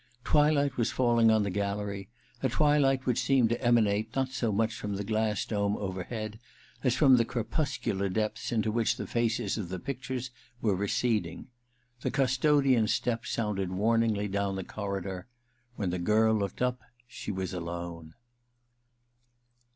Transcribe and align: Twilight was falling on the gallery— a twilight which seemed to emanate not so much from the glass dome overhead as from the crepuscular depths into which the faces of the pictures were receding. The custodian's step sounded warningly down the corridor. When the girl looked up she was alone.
Twilight 0.23 0.77
was 0.77 0.91
falling 0.91 1.29
on 1.29 1.43
the 1.43 1.51
gallery— 1.51 2.09
a 2.41 2.49
twilight 2.49 3.05
which 3.05 3.21
seemed 3.21 3.49
to 3.49 3.63
emanate 3.63 4.15
not 4.15 4.29
so 4.29 4.51
much 4.51 4.73
from 4.73 4.95
the 4.95 5.03
glass 5.03 5.45
dome 5.45 5.77
overhead 5.77 6.39
as 6.83 6.95
from 6.95 7.17
the 7.17 7.23
crepuscular 7.23 8.09
depths 8.09 8.51
into 8.51 8.71
which 8.71 8.95
the 8.97 9.05
faces 9.05 9.59
of 9.59 9.69
the 9.69 9.77
pictures 9.77 10.31
were 10.59 10.75
receding. 10.75 11.49
The 11.99 12.09
custodian's 12.09 12.91
step 12.91 13.27
sounded 13.27 13.71
warningly 13.71 14.27
down 14.27 14.55
the 14.55 14.63
corridor. 14.63 15.27
When 15.75 15.91
the 15.91 15.99
girl 15.99 16.33
looked 16.33 16.63
up 16.63 16.79
she 17.07 17.31
was 17.31 17.53
alone. 17.53 18.15